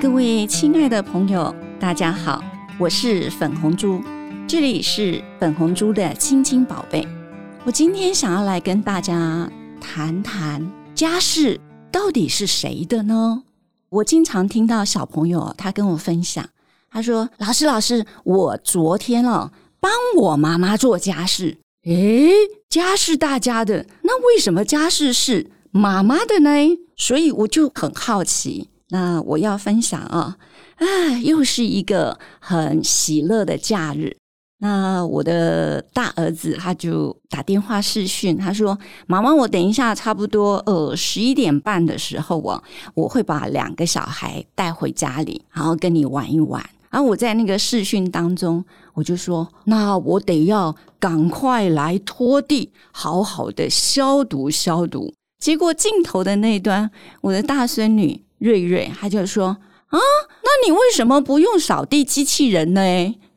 [0.00, 2.42] 各位亲爱的朋友，大家好，
[2.78, 4.02] 我是粉红猪，
[4.48, 7.06] 这里是粉红猪的亲亲宝贝。
[7.66, 11.60] 我今天想要来跟大家谈谈家事
[11.92, 13.42] 到底是谁的呢？
[13.90, 16.48] 我经常听到小朋友他跟我分享，
[16.90, 22.32] 他说：“老师，老师，我昨天哦帮我妈妈做家事。”诶，
[22.70, 26.78] 家事大家的，那为什么家事是妈妈的呢？
[26.96, 28.70] 所以我就很好奇。
[28.90, 30.36] 那我要分享啊，
[30.76, 34.16] 啊，又是一个很喜乐的假日。
[34.62, 42.62] 那我的大儿子他就打电话视讯，他说：“妈妈，我等一下差不多呃十一点半的时候啊，
[42.92, 48.62] 我会把两个小孩带回家里，然后跟你玩一玩。”然后我在那个视讯当中，
[48.94, 56.90] 我就说：“那我得要赶快来拖地，好好的消毒消毒。”结果镜头的那端，
[57.22, 58.24] 我的大孙女。
[58.40, 59.48] 瑞瑞，他就说
[59.88, 59.98] ：“啊，
[60.42, 62.80] 那你为什么不用扫地机器人呢？”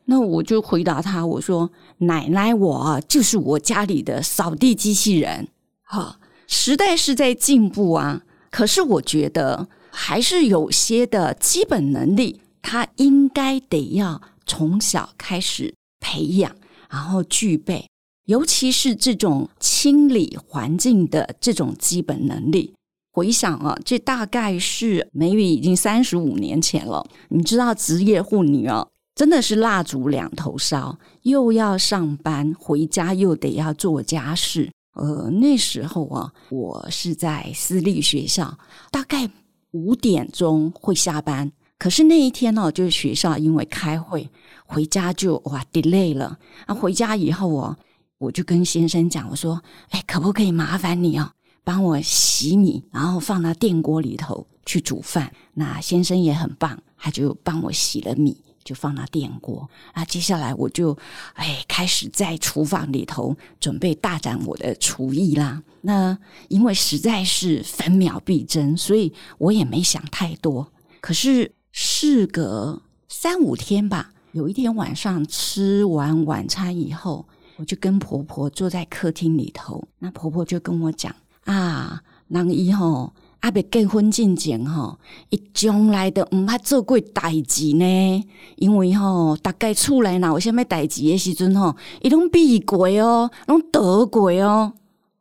[0.06, 5.48] 那我就回答他：“我说，奶奶，我就是我家里的扫地机器人。
[5.82, 16.54] 哈，时代是在进步啊，可是我觉得还是有些的基本能力，他应该得要从小开始培养，
[16.90, 17.88] 然后具备，
[18.26, 22.74] 尤其是这种清理环境的这种基本能力。”
[23.14, 27.06] 回想啊，这大概是梅雨已经三十五年前了。
[27.28, 28.84] 你知道，职业妇女啊，
[29.14, 34.68] 真的是蜡烛两头烧，又要上班，回家又得要做家事。
[34.94, 38.58] 呃，那时候啊，我是在私立学校，
[38.90, 39.30] 大概
[39.70, 41.52] 五点钟会下班。
[41.78, 44.28] 可是那一天呢，就是学校因为开会，
[44.66, 46.36] 回家就哇 delay 了。
[46.66, 47.76] 啊，回家以后啊，
[48.18, 51.32] 我就跟先生讲，我说：“哎，可不可以麻烦你啊？”
[51.64, 55.32] 帮我洗米，然后放到电锅里头去煮饭。
[55.54, 59.68] 那先生也很棒，他就帮我洗了米，就放到电锅。
[59.92, 60.96] 啊，接下来我就
[61.32, 65.62] 哎开始在厨房里头准备大展我的厨艺啦。
[65.80, 66.16] 那
[66.48, 70.70] 因为实在是分秒必争，所以我也没想太多。
[71.00, 81.14] 可是事隔三五天吧，有一天晚上吃完晚餐以后，我就跟婆婆坐在客厅里头，那婆婆就跟我讲。
[81.44, 88.28] 啊，人伊吼阿未结婚之前吼，伊从来都毋捌做过代志呢。
[88.56, 94.72] 因为吼，大概厝内若有虾米代志的时阵吼，伊拢避过哦，拢躲过哦。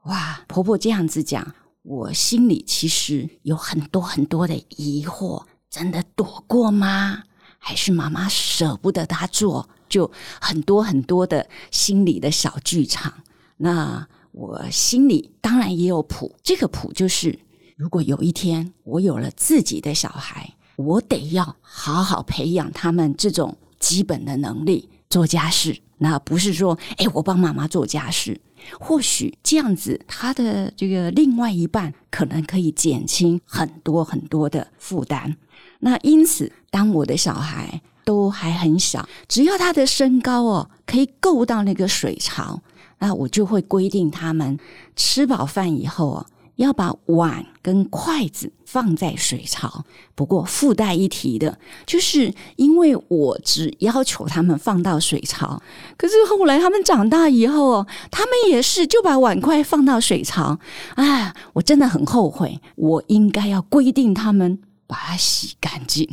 [0.04, 1.46] 哇，婆婆这样子讲，
[1.82, 7.24] 我心里其实有很多很多的疑惑：真的躲过吗？
[7.60, 9.68] 还是妈妈舍不得她做？
[9.90, 10.10] 就
[10.40, 13.14] 很多很多的心理的小剧场。
[13.58, 14.08] 那。
[14.34, 17.40] 我心里当然也有谱，这个谱就是，
[17.78, 25.80] 如果有一天我有了自己的小孩，我得要好好培养他们这种基本的能力，做家事。
[26.00, 28.42] 那不是说，哎，我帮妈妈做家事，
[28.80, 35.38] 或许这样子，他的这个另外一半可能可以减轻很多很多的负担。
[35.80, 42.62] 那因此，当我的小孩都还很小，只要他的身高哦，可以够到那个水槽。
[43.04, 44.58] 那我就会规定他们
[44.96, 46.26] 吃饱饭以后啊，
[46.56, 49.84] 要把碗跟筷子放在水槽。
[50.16, 55.62] 不过附带一提的，就是因为我只要求他们放到水槽，
[55.98, 60.58] 可是后来他们长大以后哦，他们也是就把碗筷放到水槽。
[60.96, 66.10] 哎，我真的很后悔，我应该要规定他们把它洗干净。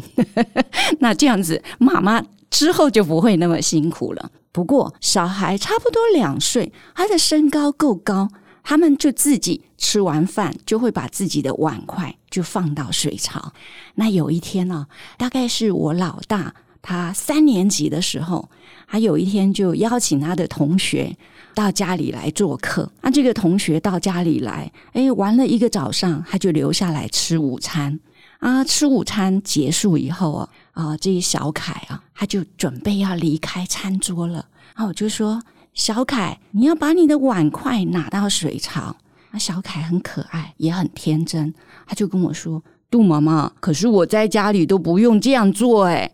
[0.98, 2.20] 那这样子，妈妈
[2.50, 4.32] 之后就不会那么辛苦了。
[4.52, 8.28] 不过，小孩差不多两岁，他的身高够高，
[8.64, 13.52] 他们就自己吃完饭就会把自己的碗筷就放到水槽。
[13.94, 18.50] 那有一天呢，大概是我老大他三年级的时候，
[18.88, 21.16] 他有一天就邀请他的同学
[21.54, 22.90] 到家里来做客。
[23.02, 28.00] 那这个同学到家里来，哎，玩了一个早上，他就留下来吃午餐。
[28.40, 30.96] 啊，吃午餐结束以后啊。
[30.96, 34.46] 这一小凯啊，他就准备要离开餐桌了。
[34.74, 35.42] 然后我就说
[35.74, 38.96] ：“小凯，你要把你的碗筷拿到水槽。”
[39.32, 41.54] 那小凯很可爱，也很天真，
[41.86, 46.10] 他就跟我说：“杜妈妈，可是我在家里都不用这样做。”哎，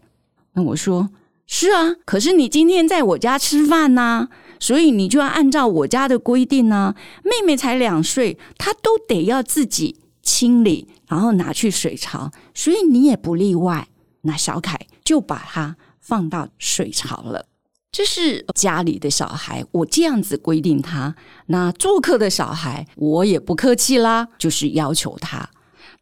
[0.52, 1.08] 那我说
[1.46, 4.28] ：“是啊，可是你今天在我家吃饭呐，
[4.60, 6.94] 所以你就要按照我家的规定呢。
[7.22, 13.88] 妹妹才两岁，她都得要自己清理，然后拿去水槽，所以你也不例外。”
[14.26, 17.46] 那小凯就把他放到水槽了。
[17.90, 21.14] 这是家里的小孩，我这样子规定他。
[21.46, 25.48] 那做客的小孩，我也不客气啦，就是要求他。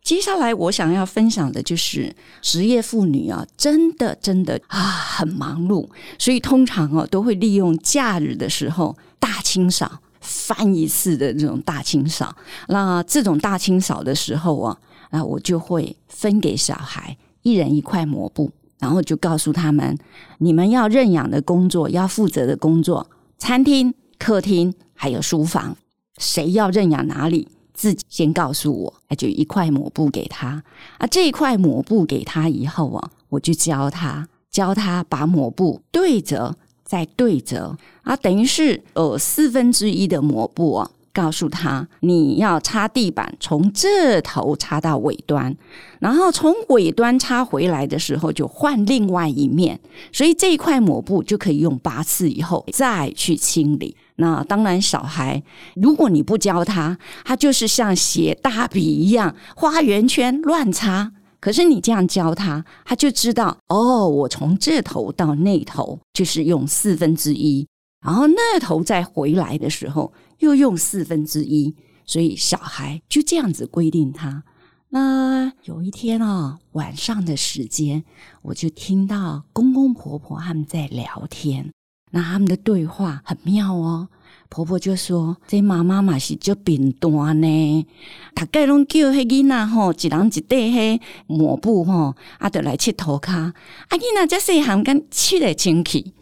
[0.02, 5.88] 接下来我想要分享的就是职业妇女啊，真的真的啊很忙碌，
[6.18, 12.36] 所以通常哦都会利用假日的时候大清扫，翻一次的这种大清扫。
[12.68, 14.76] 那这种大清扫的时候啊，
[15.10, 18.50] 那我就会分给小孩一人一块抹布，
[18.80, 19.96] 然后就告诉他们，
[20.38, 23.06] 你们要认养的工作，要负责的工作，
[23.38, 25.76] 餐厅、客厅还有书房，
[26.18, 27.46] 谁要认养哪里？
[27.72, 30.62] 自己先告诉我，那就一块抹布给他
[30.98, 31.06] 啊。
[31.06, 40.90] 这一块抹布给他以后啊，我就教他，教他把抹布对折再对折啊，等于是呃四分之一的抹布啊。
[41.14, 45.56] 告诉他，你要擦地板，从这头擦到尾端，
[46.00, 49.78] 然后从尾端擦回来的时候，就换另外一面。
[50.12, 53.96] 所以这一块抹布就可以用八次以后再去清理。
[54.16, 55.40] 那当然，小孩
[55.76, 61.12] 如果你不教他，他就是像写大笔一样画圆圈乱擦。
[61.40, 67.68] 可是你这样教他，他就知道哦，我从这头到那头就是用四分之一，
[68.04, 70.12] 然后那头再回来的时候。
[70.44, 71.74] 又用四分之一，
[72.06, 74.44] 所以小孩就这样子规定他。
[74.90, 78.04] 那有一天啊，晚上的时间，
[78.42, 81.72] 我就听到公公婆婆他们在聊天。
[82.12, 84.08] 那他们的对话很妙哦。
[84.48, 87.86] 婆婆就说：“这妈妈嘛是做扁担呢，
[88.34, 93.36] 大概拢叫迄囡仔吼，一人一袋迄抹布吼，啊，得来佚头卡。
[93.36, 93.54] 啊，
[93.90, 96.14] 囡仔这细汉敢起来清气。”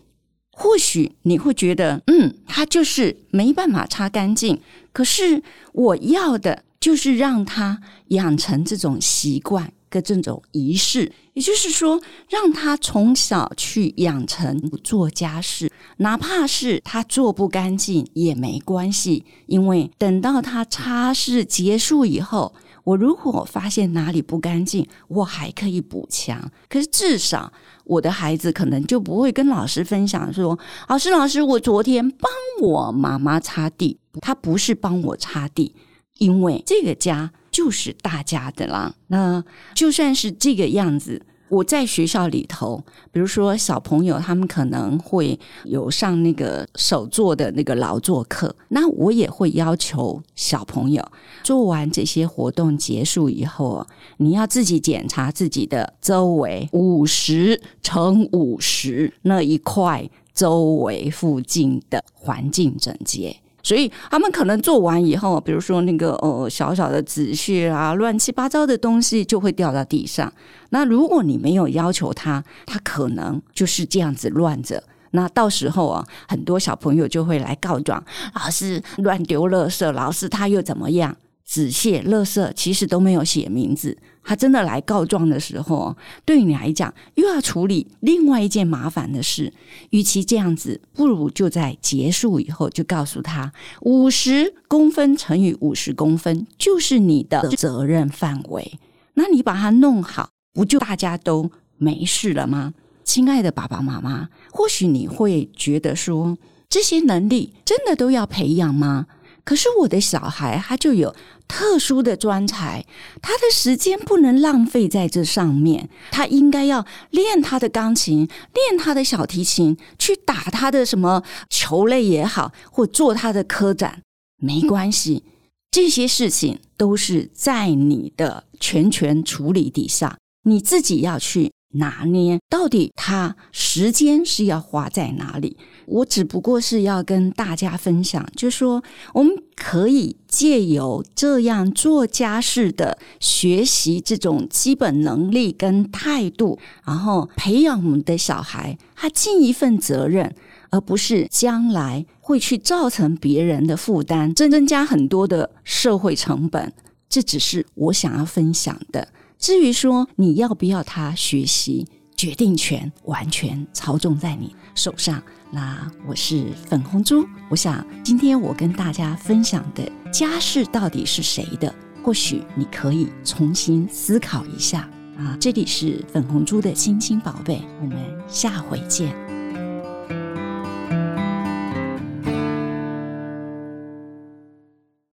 [0.63, 4.61] 或许你会觉得，嗯，他就是没办法擦干净。
[4.93, 5.43] 可是
[5.73, 22.55] 我要的就是让他养成这种习惯跟这种仪式，也就是说，让他从小去养成做家事，哪怕是他做不干净也没关系，因为等到他擦拭结束以后。
[22.85, 26.51] 我如果发现哪里不干净，我还可以补强。
[26.69, 27.53] 可是至少
[27.85, 30.59] 我的孩子可能就不会跟老师分享说
[30.89, 32.31] ：“老师，老师，我昨天帮
[32.61, 35.75] 我妈妈擦地。”他不是帮我擦地，
[36.19, 38.95] 因为这个家就是大家的啦。
[39.07, 39.43] 那
[39.75, 41.25] 就算是这个样子。
[41.53, 51.07] 我在学校里头，比如说小朋友，他们可能会有上那个手做的那个劳作课，那我也会要求小朋友
[51.43, 63.42] 做完这些活动结束以后，你要自己检查自己的周围五十乘五十那一块周围附近的环境整洁。
[63.63, 70.33] 所以他们可能做完以后，比如说那个呃小小的纸屑啊，乱七八糟的东西就会掉到地上。
[70.71, 74.83] 那如果你没有要求他，他可能就是这样子乱着。
[75.13, 78.03] 那到时候啊，很多小朋友就会来告状，
[78.35, 81.15] 老师乱丢垃圾，老师他又怎么样？
[81.53, 83.95] 纸屑、垃圾其实都没有写名字。
[84.25, 85.95] 他真的来告状的时候，
[86.25, 89.53] 对你来讲又要处理另外一件麻烦的事。
[89.91, 93.53] 与其这样子，不如就在结束以后就告诉他：
[93.83, 98.79] 五十公分乘以五十公分就是你的责任范围。
[99.13, 102.73] 那你把它弄好，不就大家都没事了吗？
[103.05, 106.39] 亲爱的爸爸妈妈，或许你会觉得说，
[106.71, 109.07] 这些能力真的都要培养吗？
[109.45, 111.15] 可是我的小孩他就有
[111.49, 112.87] 特殊的专才，
[113.21, 124.03] 他的时间不能浪费在这上面，他应该要练他的钢琴，练他的小提琴，去打他的什么球类也好，或做他的科展，
[124.41, 125.25] 没关系，
[125.71, 131.51] 这些事情都是在你的全权处理底下，你自己要去。
[131.73, 135.57] 拿捏到底他时间是要花在哪里？
[135.87, 150.35] 我只不过是要跟大家分享，就说我们可以借由这样做家事的学习这种基本能力跟态度，然后培养我们的小孩，他尽一份责任，
[150.71, 156.73] 而不是将来会去造成别人的负担，增加很多的社会成本。
[157.09, 159.09] 这只是我想要分享的。
[159.43, 161.85] 至于说你要不要他学习，
[162.17, 165.21] 决定权完全操纵在你手上。
[165.51, 169.83] 那我是粉红猪，我想今天我跟大家分享的
[170.13, 171.75] 家事到底是谁的？
[172.05, 175.37] 或许你可以重新思考一下啊。
[175.41, 179.13] 这里是粉红猪的亲亲宝贝，我们下回见。